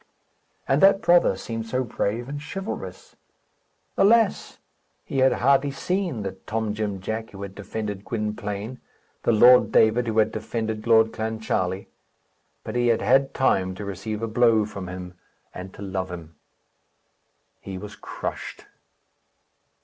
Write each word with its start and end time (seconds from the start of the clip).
And 0.67 0.81
that 0.81 1.03
brother 1.03 1.37
seemed 1.37 1.67
so 1.67 1.83
brave 1.83 2.27
and 2.27 2.41
chivalrous! 2.41 3.15
Alas! 3.95 4.57
he 5.05 5.19
had 5.19 5.33
hardly 5.33 5.69
seen 5.69 6.23
the 6.23 6.31
Tom 6.31 6.73
Jim 6.73 6.99
Jack 7.01 7.29
who 7.29 7.43
had 7.43 7.53
defended 7.53 8.03
Gwynplaine, 8.03 8.79
the 9.21 9.31
Lord 9.31 9.71
David 9.71 10.07
who 10.07 10.17
had 10.17 10.31
defended 10.31 10.87
Lord 10.87 11.13
Clancharlie; 11.13 11.85
but 12.63 12.75
he 12.75 12.87
had 12.87 13.03
had 13.03 13.35
time 13.35 13.75
to 13.75 13.85
receive 13.85 14.23
a 14.23 14.27
blow 14.27 14.65
from 14.65 14.87
him 14.89 15.13
and 15.53 15.71
to 15.75 15.83
love 15.83 16.09
him. 16.09 16.33
He 17.59 17.77
was 17.77 17.95
crushed. 17.95 18.65